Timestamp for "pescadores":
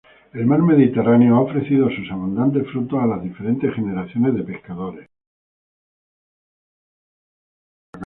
4.43-5.07